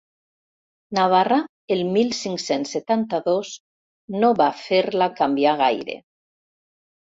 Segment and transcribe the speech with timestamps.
[0.97, 1.35] Navarra
[1.75, 3.51] el mil cinc-cents setanta-dos
[4.25, 6.01] no va fer-la canviar gaire.